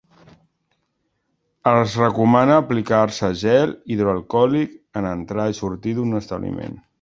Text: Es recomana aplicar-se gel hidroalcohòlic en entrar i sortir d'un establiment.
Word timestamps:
Es 1.71 1.93
recomana 2.03 2.55
aplicar-se 2.61 3.29
gel 3.43 3.75
hidroalcohòlic 3.97 4.75
en 5.03 5.11
entrar 5.15 5.47
i 5.53 5.59
sortir 5.63 5.95
d'un 6.01 6.23
establiment. 6.23 6.79